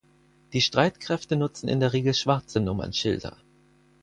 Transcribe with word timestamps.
Die 0.53 0.61
Streitkräfte 0.61 1.35
nutzen 1.35 1.67
in 1.69 1.79
der 1.79 1.93
Regel 1.93 2.15
schwarze 2.15 2.59
Nummernschilder. 2.59 3.37